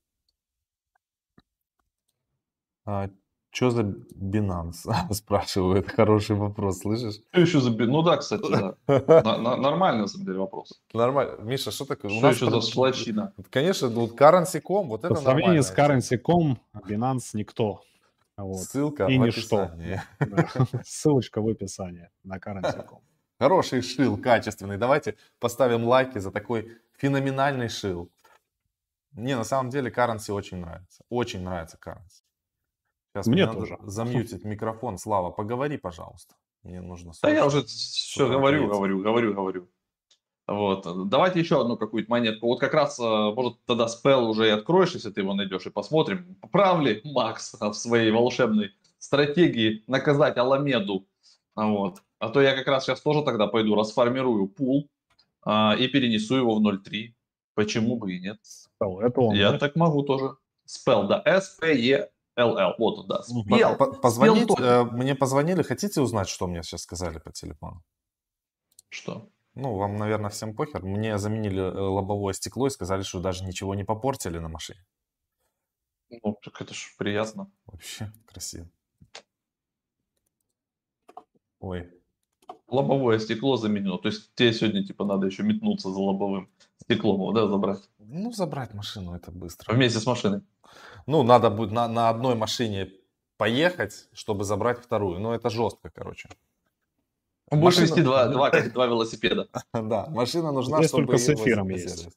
[3.51, 4.89] Что за Binance?
[5.11, 5.89] Спрашивают.
[5.89, 7.21] Хороший вопрос, слышишь?
[7.31, 7.85] Что еще за Binance?
[7.87, 8.75] Ну да, кстати, да.
[9.57, 10.81] Нормально, на самом деле, вопрос.
[10.93, 11.35] Нормально.
[11.41, 12.11] Миша, что такое?
[12.11, 13.33] Что еще за сплочина?
[13.49, 17.81] Конечно, ну, Currency.com, вот это По сравнению с Currency.com, Binance никто.
[18.37, 18.61] Вот.
[18.61, 20.01] Ссылка и в описании.
[20.85, 23.01] Ссылочка в описании на Currency.com.
[23.37, 24.77] Хороший шил, качественный.
[24.77, 28.09] Давайте поставим лайки за такой феноменальный шил.
[29.13, 31.03] Не, на самом деле Currency очень нравится.
[31.09, 32.21] Очень нравится Currency.
[33.13, 33.77] Сейчас мне, мне тоже.
[33.83, 34.97] замьютить микрофон.
[34.97, 36.35] Слава, поговори, пожалуйста.
[36.63, 37.11] Мне нужно...
[37.21, 39.69] Да я уже все говорю, говорю, говорю, говорю.
[40.47, 41.09] Вот.
[41.09, 42.47] Давайте еще одну какую-то монетку.
[42.47, 45.69] Вот как раз, э, может, тогда спел уже и откроешь, если ты его найдешь, и
[45.69, 51.07] посмотрим, прав ли Макс в своей волшебной стратегии наказать Аламеду.
[51.55, 52.01] Вот.
[52.19, 54.89] А то я как раз сейчас тоже тогда пойду расформирую пул
[55.43, 57.13] а, и перенесу его в 0.3.
[57.55, 58.39] Почему бы и нет?
[58.79, 59.57] Это он, я да?
[59.57, 60.35] так могу тоже.
[60.65, 61.21] Спел, да.
[61.25, 63.75] S-P-E LL, вот он, да, спел.
[63.77, 64.63] по- Позвонить, тоже.
[64.63, 67.83] э, мне позвонили, хотите узнать, что мне сейчас сказали по телефону?
[68.89, 69.29] Что?
[69.53, 70.81] Ну, вам, наверное, всем похер.
[70.83, 74.79] Мне заменили э, лобовое стекло и сказали, что даже ничего не попортили на машине.
[76.09, 77.51] Ну, так это ж приятно.
[77.65, 78.67] Вообще красиво.
[81.59, 81.89] Ой,
[82.67, 83.97] Лобовое стекло заменено.
[83.97, 86.49] То есть тебе сегодня, типа, надо еще метнуться за лобовым
[86.95, 87.79] стеклом, его, да, забрать?
[87.99, 89.73] ну забрать машину это быстро.
[89.73, 90.41] Вместе с машиной.
[91.07, 92.91] Ну, надо будет на, на одной машине
[93.37, 95.19] поехать, чтобы забрать вторую.
[95.19, 96.29] Ну, это жестко, короче.
[97.49, 99.49] Будешь Машина- вести два, два, два велосипеда.
[99.73, 102.07] Да, машина нужна, Здесь чтобы только с эфиром есть.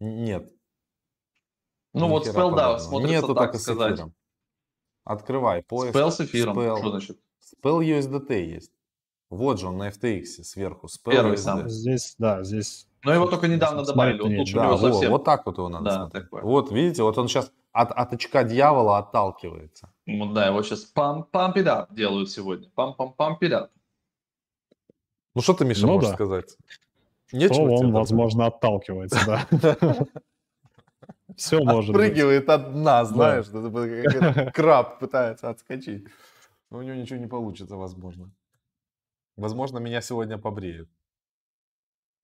[0.00, 0.52] Нет.
[1.94, 3.94] Ну вот спел, да, смотрится Нету так с сказать.
[3.94, 4.14] эфиром.
[5.04, 5.94] Открывай поиск.
[5.94, 6.58] Спел с эфиром.
[6.58, 6.78] Spell.
[6.78, 7.18] Что значит?
[7.40, 8.72] Spell USDT есть.
[9.30, 10.88] Вот же он на FTX сверху.
[10.88, 11.38] Spell Первый USD.
[11.38, 11.70] самый.
[11.70, 14.20] Здесь, да, здесь Но его только недавно добавили.
[14.20, 15.12] Вот у Да, него во, совсем.
[15.12, 16.24] вот так вот его надо Да, смотреть.
[16.24, 16.42] такое.
[16.42, 19.92] Вот, видите, вот он сейчас от, от очка дьявола отталкивается.
[20.06, 22.68] Ну да, его сейчас пам pump it up делают сегодня.
[22.74, 23.68] Пам пам pump it up.
[25.36, 26.14] Ну что ты, Миша, Ну можешь да.
[26.16, 26.56] сказать?
[27.32, 29.96] Нечего тебе он, возможно, отталкивается, да.
[31.36, 32.06] Все может быть.
[32.06, 36.06] Отпрыгивает от дна, знаешь, этот краб пытается отскочить.
[36.70, 38.30] Но у него ничего не получится, возможно.
[39.36, 40.88] Возможно, меня сегодня побреют.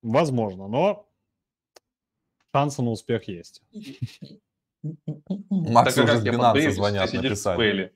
[0.03, 1.09] Возможно, но
[2.53, 3.63] шансы на успех есть.
[5.49, 7.93] Макс а уже с Binance звонят, написали.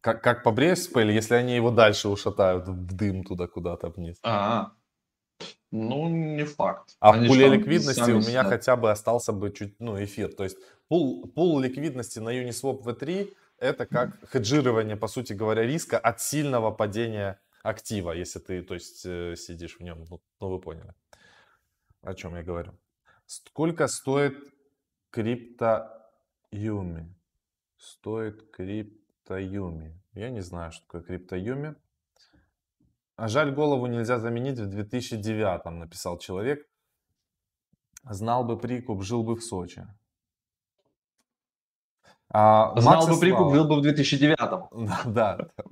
[0.00, 4.18] Как, как побреешь в спеле, если они его дальше ушатают в дым туда куда-то вниз?
[4.24, 4.72] А,
[5.70, 6.96] ну не факт.
[6.98, 8.46] А Они в пуле ликвидности у меня сидят.
[8.48, 10.32] хотя бы остался бы чуть, ну, эфир.
[10.34, 15.96] То есть пул, пул ликвидности на Uniswap V3 это как хеджирование, по сути говоря, риска
[15.96, 20.04] от сильного падения актива, если ты, то есть, э, сидишь в нем.
[20.10, 20.94] Ну, ну, вы поняли,
[22.02, 22.72] о чем я говорю.
[23.26, 24.36] Сколько стоит
[25.10, 25.88] крипто
[26.50, 27.14] Юми?
[27.76, 30.00] Стоит крипто Юми.
[30.14, 31.74] Я не знаю, что такое крипто Юми.
[33.16, 36.66] А жаль, голову нельзя заменить в 2009 написал человек.
[38.04, 39.86] Знал бы прикуп, жил бы в Сочи.
[42.28, 44.86] А, Знал Макс бы прикуп, жил бы в 2009-м.
[45.12, 45.64] Да, да.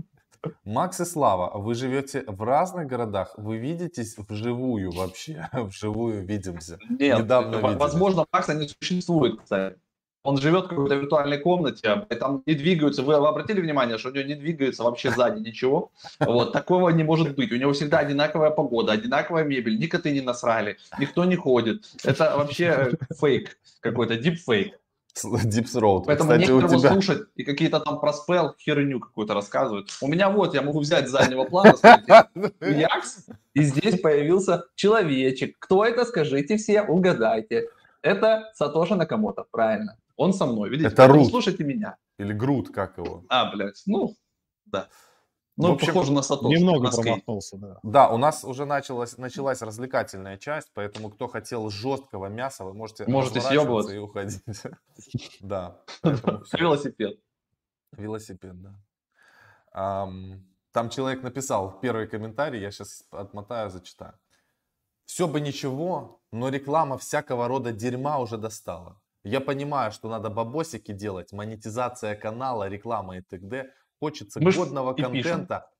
[0.65, 6.79] Макс и Слава, вы живете в разных городах, вы видитесь вживую вообще, вживую видимся.
[6.89, 7.77] Нет, Недавно виделись.
[7.77, 9.77] возможно, Макса не существует, кстати.
[10.23, 13.03] Он живет в какой-то виртуальной комнате, а там не двигаются.
[13.03, 15.93] Вы обратили внимание, что у него не двигается вообще сзади ничего?
[16.19, 17.51] Вот, такого не может быть.
[17.53, 21.85] У него всегда одинаковая погода, одинаковая мебель, ни коты не насрали, никто не ходит.
[22.05, 24.79] Это вообще э, фейк какой-то, дипфейк.
[25.25, 26.05] Deep Throat.
[26.07, 26.93] Поэтому Кстати, его тебя...
[26.93, 29.91] слушать и какие-то там про спел херню какую-то рассказывают.
[30.01, 32.29] У меня вот, я могу взять с заднего плана, смотрите,
[32.61, 35.57] Якс, и здесь появился человечек.
[35.59, 37.69] Кто это, скажите все, угадайте.
[38.03, 39.97] Это Сатоши Накамото, правильно.
[40.17, 40.89] Он со мной, видите?
[40.89, 41.29] Это Рут.
[41.29, 41.97] слушайте меня.
[42.19, 43.25] Или Грут, как его.
[43.29, 44.15] А, блядь, ну,
[44.67, 44.89] да.
[45.61, 46.49] В Ну, общем, похоже на Сатоши.
[46.59, 47.79] Немного на промахнулся, да.
[47.83, 53.05] Да, у нас уже началась, началась развлекательная часть, поэтому кто хотел жесткого мяса, вы можете
[53.07, 53.95] Можете съебываться.
[53.95, 54.43] и уходить.
[55.41, 55.77] Да.
[56.53, 57.19] Велосипед.
[57.93, 58.75] Велосипед, да.
[59.73, 64.15] Ам, Там человек написал первый комментарий, я сейчас отмотаю, зачитаю.
[65.05, 69.01] Все бы ничего, но реклама всякого рода дерьма уже достала.
[69.25, 73.71] Я понимаю, что надо бабосики делать, монетизация канала, реклама и т.д.
[74.01, 75.13] Хочется Мы годного и пишем.
[75.13, 75.71] контента,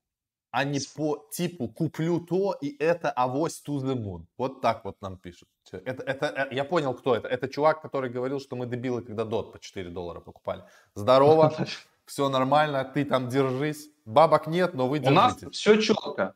[0.51, 4.25] а не по типу куплю то и это авось to the moon.
[4.37, 5.49] Вот так вот нам пишут.
[5.71, 7.27] Это, это, э, я понял, кто это.
[7.27, 10.63] Это чувак, который говорил, что мы дебилы, когда дот по 4 доллара покупали.
[10.95, 11.53] Здорово,
[12.05, 13.89] все нормально, ты там держись.
[14.05, 15.59] Бабок нет, но вы У нас держитесь.
[15.59, 16.35] все четко.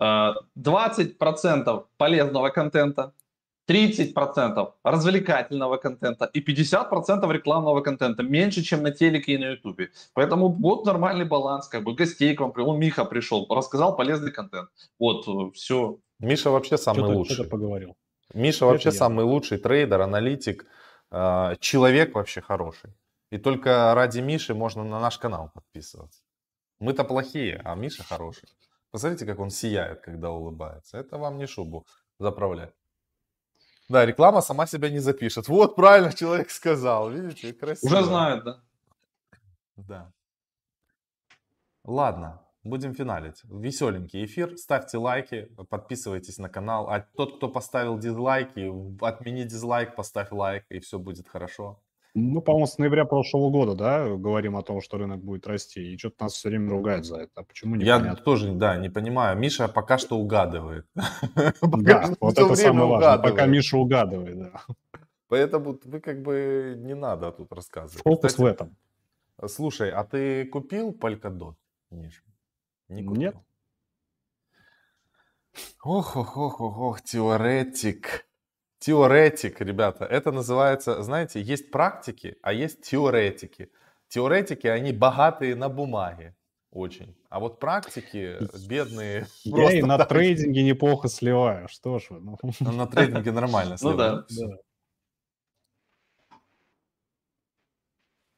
[0.00, 3.12] Э, 20% полезного контента,
[3.68, 8.22] 30% развлекательного контента и 50% рекламного контента.
[8.22, 9.90] Меньше, чем на телеке и на ютубе.
[10.12, 11.68] Поэтому вот нормальный баланс.
[11.68, 12.76] Как бы гостей к вам привел.
[12.76, 14.68] Миха пришел, рассказал полезный контент.
[14.98, 15.98] Вот, все.
[16.20, 17.34] Миша вообще самый Что-то лучший.
[17.34, 17.96] что-то поговорил.
[18.34, 18.94] Миша вообще я.
[18.94, 20.66] самый лучший трейдер, аналитик,
[21.10, 22.90] э, человек вообще хороший.
[23.30, 26.20] И только ради Миши можно на наш канал подписываться.
[26.80, 28.48] Мы-то плохие, а Миша хороший.
[28.90, 30.98] Посмотрите, как он сияет, когда улыбается.
[30.98, 31.86] Это вам не шубу
[32.18, 32.72] заправлять.
[33.88, 35.48] Да, реклама сама себя не запишет.
[35.48, 37.10] Вот правильно человек сказал.
[37.10, 37.86] Видите, красиво.
[37.86, 38.60] Уже знают, да?
[39.76, 40.12] Да.
[41.84, 43.42] Ладно, будем финалить.
[43.44, 44.56] Веселенький эфир.
[44.56, 46.88] Ставьте лайки, подписывайтесь на канал.
[46.88, 48.72] А тот, кто поставил дизлайки,
[49.04, 51.83] отмени дизлайк, поставь лайк, и все будет хорошо.
[52.14, 55.98] Мы, по-моему, с ноября прошлого года, да, говорим о том, что рынок будет расти, и
[55.98, 57.32] что-то нас все время ругают за это.
[57.34, 58.24] А почему Я непонятно?
[58.24, 59.36] тоже, да, не понимаю.
[59.36, 60.86] Миша пока что угадывает.
[60.94, 63.18] Да, вот это самое важное.
[63.18, 63.46] Пока.
[63.46, 64.62] Миша угадывает, да.
[65.26, 68.04] Поэтому вы как бы не надо тут рассказывать.
[68.04, 68.76] Фокус в этом.
[69.48, 71.56] Слушай, а ты купил Polkadot,
[71.90, 72.22] Миша?
[72.88, 73.34] Не Нет.
[75.82, 78.26] Ох, ох, ох, ох, ох, теоретик.
[78.84, 83.70] Теоретик, ребята, это называется, знаете, есть практики, а есть теоретики.
[84.08, 86.36] Теоретики, они богатые на бумаге
[86.70, 87.16] очень.
[87.30, 88.36] А вот практики
[88.68, 89.26] бедные.
[89.44, 90.10] Я и на так...
[90.10, 91.66] трейдинге неплохо сливаю.
[91.68, 92.20] Что ж вы.
[92.20, 92.38] Ну.
[92.60, 94.26] ну на трейдинге нормально Ну да.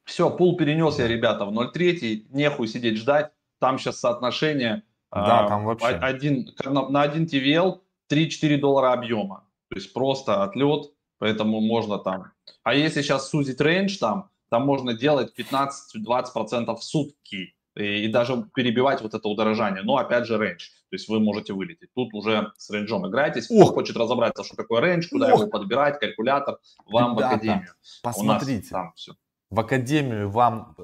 [0.05, 2.27] Все, пул перенес я, ребята, в 0.3.
[2.29, 3.33] Нехуй сидеть ждать.
[3.59, 5.87] Там сейчас соотношение да, а, там вообще.
[5.87, 9.46] Один, на один TVL 3-4 доллара объема.
[9.69, 12.31] То есть просто отлет, поэтому можно там.
[12.63, 18.45] А если сейчас сузить range там, там можно делать 15-20% в сутки и, и даже
[18.55, 19.83] перебивать вот это удорожание.
[19.83, 20.69] Но опять же range.
[20.89, 21.89] То есть вы можете вылететь.
[21.93, 23.45] Тут уже с range ом играетесь.
[23.45, 25.41] Кто хочет разобраться, что такое range, куда Ох.
[25.41, 27.73] его подбирать, калькулятор, вам Ребята, в академию.
[28.01, 28.69] Посмотрите.
[28.69, 29.13] там все.
[29.49, 30.75] В академию вам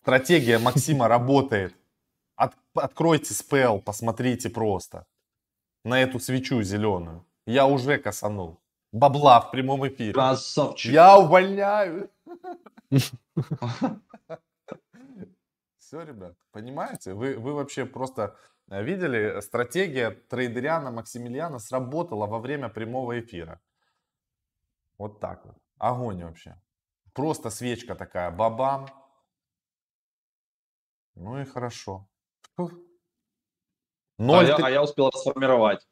[0.00, 1.74] стратегия Максима работает.
[2.36, 5.06] От, откройте спел, посмотрите просто
[5.84, 7.24] на эту свечу зеленую.
[7.48, 8.60] Я уже косанул.
[8.92, 10.12] Бабла в прямом эфире.
[10.12, 10.92] Красавчик.
[10.92, 12.10] Я увольняю.
[15.78, 17.14] Все, ребят, понимаете?
[17.14, 18.36] Вы, вы вообще просто
[18.70, 23.62] э, видели, стратегия трейдериана Максимилиана сработала во время прямого эфира.
[24.98, 25.56] Вот так вот.
[25.78, 26.60] Огонь вообще.
[27.14, 28.88] Просто свечка такая, бабам.
[31.14, 32.06] Ну и хорошо.
[34.18, 35.88] Ноль, а, я, а я успел сформировать.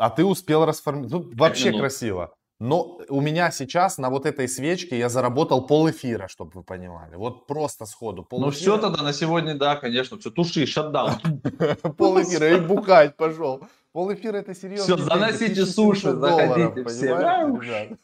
[0.00, 1.12] А ты успел расформировать.
[1.12, 1.80] Ну, вообще минут.
[1.82, 2.34] красиво.
[2.58, 7.16] Но у меня сейчас на вот этой свечке я заработал пол эфира, чтобы вы понимали.
[7.16, 8.22] Вот просто сходу.
[8.22, 10.18] Пол ну все тогда на сегодня, да, конечно.
[10.18, 11.18] Все, туши, шатдаун.
[11.98, 13.62] Пол эфира и бухать пошел.
[13.92, 14.96] Пол эфира это серьезно.
[14.96, 17.96] Все, заносите суши, заходите все.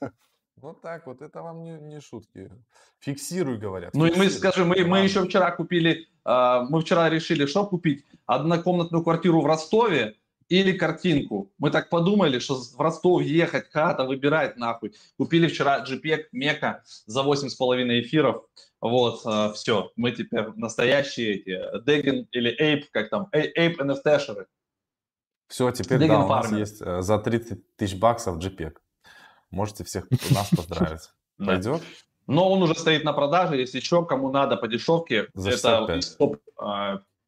[0.57, 2.51] Вот так вот, это вам не, не шутки.
[3.01, 3.95] Фиксируй, говорят.
[3.95, 8.07] Ну и мы, скажи, мы, мы еще вчера купили, э, мы вчера решили, что купить?
[8.25, 10.17] Однокомнатную квартиру в Ростове,
[10.49, 11.53] или картинку.
[11.59, 14.95] Мы так подумали, что в Ростов ехать, хата, выбирать нахуй.
[15.19, 18.45] Купили вчера JPEG Мека за 8,5 эфиров.
[18.81, 24.47] Вот, э, все, мы теперь настоящие эти Дегин или Ape, как там, Ape NFT-шеры.
[25.49, 28.75] Все, теперь Degen да, у нас есть э, за 30 тысяч баксов JPEG.
[29.51, 31.11] Можете всех нас поздравить.
[31.39, 31.83] Пойдет?
[32.27, 36.01] Но он уже стоит на продаже, если что, кому надо по дешевке, это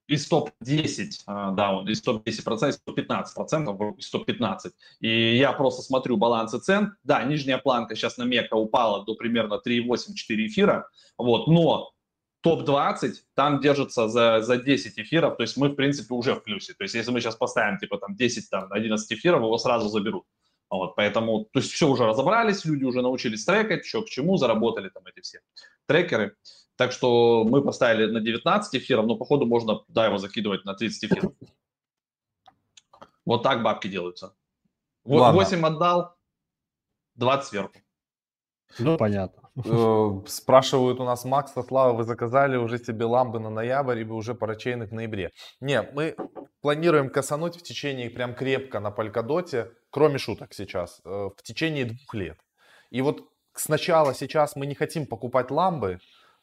[0.08, 4.72] из топ-10, а, да, он из топ-10 процентов, 115 процентов, из 115.
[5.00, 6.94] И я просто смотрю балансы цен.
[7.04, 10.88] Да, нижняя планка сейчас на Мека упала до примерно 3,8-4 эфира,
[11.18, 11.92] вот, но
[12.40, 16.72] топ-20 там держится за, за 10 эфиров, то есть мы, в принципе, уже в плюсе.
[16.72, 20.24] То есть если мы сейчас поставим, типа, там, 10, там, 11 эфиров, его сразу заберут.
[20.70, 24.88] Вот, поэтому, то есть все уже разобрались, люди уже научились трекать, что к чему, заработали
[24.90, 25.40] там эти все
[25.86, 26.34] трекеры.
[26.78, 31.04] Так что мы поставили на 19 эфиров, но походу можно, да, его закидывать на 30
[31.04, 31.32] эфиров.
[33.26, 34.36] Вот так бабки делаются.
[35.04, 36.14] Вот 8 отдал,
[37.16, 37.72] 20 сверху.
[38.78, 39.50] Ну, понятно.
[39.64, 44.14] Э, спрашивают у нас, Макс, Слава, вы заказали уже себе ламбы на ноябрь, и вы
[44.14, 45.32] уже парачейных в ноябре.
[45.60, 46.14] Не, мы
[46.60, 52.14] планируем косануть в течение прям крепко на Полькадоте, кроме шуток сейчас, э, в течение двух
[52.14, 52.38] лет.
[52.90, 55.98] И вот сначала сейчас мы не хотим покупать ламбы,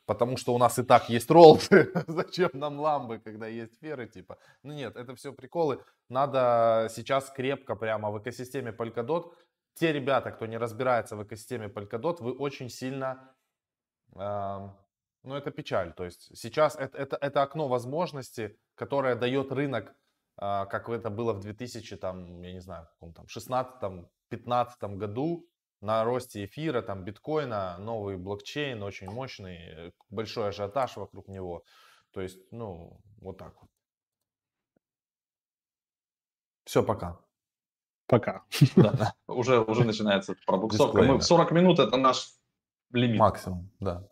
[0.06, 1.60] потому что у нас и так есть роллы,
[2.08, 4.38] зачем нам ламбы, когда есть сферы, типа.
[4.64, 5.84] Ну нет, это все приколы.
[6.10, 9.34] Надо сейчас крепко прямо в экосистеме Polkadot.
[9.74, 13.36] Те ребята, кто не разбирается в экосистеме Polkadot, вы очень сильно...
[14.16, 14.70] Э,
[15.24, 15.93] ну, это печаль.
[15.93, 19.95] То есть сейчас это, это, это окно возможности, которое дает рынок,
[20.38, 25.49] э, как это было в 2000, там, я не знаю, там, 16-15 году,
[25.86, 31.64] на росте эфира, там, биткоина, новый блокчейн, очень мощный, большой ажиотаж вокруг него.
[32.12, 33.70] То есть, ну, вот так вот.
[36.66, 37.20] Все, пока.
[38.08, 38.44] Пока.
[38.76, 41.04] Да, уже, уже начинается пробуксовка.
[41.04, 42.34] Мы 40 минут это наш
[42.92, 43.20] лимит.
[43.20, 44.04] Максимум, да.